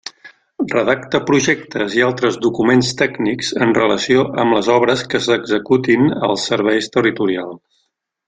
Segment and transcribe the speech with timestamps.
[0.69, 6.89] Redacta projectes i altres documents tècnics en relació amb les obres que s'executin als serveis
[6.97, 7.63] territorials.